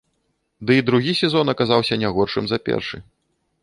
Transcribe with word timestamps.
Ды 0.69 0.77
і 0.81 0.85
другі 0.87 1.13
сезон 1.21 1.53
аказаўся 1.55 2.01
не 2.05 2.09
горшым 2.19 2.43
за 2.53 2.57
першы. 2.71 2.97